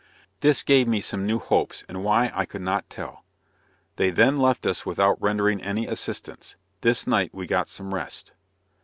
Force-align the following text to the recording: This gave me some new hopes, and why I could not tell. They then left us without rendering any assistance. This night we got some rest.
This 0.39 0.63
gave 0.63 0.87
me 0.87 0.99
some 0.99 1.27
new 1.27 1.37
hopes, 1.37 1.83
and 1.87 2.03
why 2.03 2.31
I 2.33 2.43
could 2.45 2.63
not 2.63 2.89
tell. 2.89 3.23
They 3.97 4.09
then 4.09 4.35
left 4.35 4.65
us 4.65 4.83
without 4.83 5.21
rendering 5.21 5.61
any 5.61 5.85
assistance. 5.85 6.55
This 6.81 7.05
night 7.05 7.35
we 7.35 7.45
got 7.45 7.67
some 7.67 7.93
rest. 7.93 8.31